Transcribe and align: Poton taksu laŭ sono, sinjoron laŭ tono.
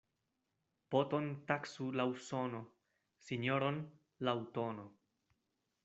Poton 0.95 1.27
taksu 1.51 1.91
laŭ 2.01 2.07
sono, 2.29 2.63
sinjoron 3.29 3.79
laŭ 4.31 4.37
tono. 4.59 4.89